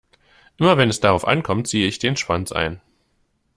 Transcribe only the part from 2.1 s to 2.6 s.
Schwanz